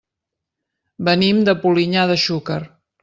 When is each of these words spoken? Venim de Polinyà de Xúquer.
Venim 1.09 1.43
de 1.49 1.55
Polinyà 1.67 2.07
de 2.13 2.17
Xúquer. 2.27 2.61